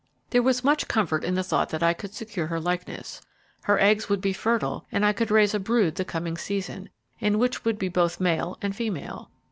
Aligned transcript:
There 0.31 0.41
was 0.41 0.63
much 0.63 0.87
comfort 0.87 1.23
in 1.23 1.35
the 1.35 1.43
thought 1.43 1.69
that 1.69 1.83
I 1.83 1.93
could 1.93 2.15
secure 2.15 2.47
her 2.47 2.59
likeness; 2.59 3.21
her 3.65 3.77
eggs 3.79 4.09
would 4.09 4.19
be 4.19 4.33
fertile, 4.33 4.87
and 4.91 5.05
I 5.05 5.13
could 5.13 5.29
raise 5.29 5.53
a 5.53 5.59
brood 5.59 5.93
the 5.93 6.03
coming 6.05 6.37
season, 6.37 6.89
in 7.19 7.37
which 7.37 7.63
would 7.63 7.77
be 7.77 7.87
both 7.87 8.19
male 8.19 8.57
and 8.63 8.75
female. 8.75 9.29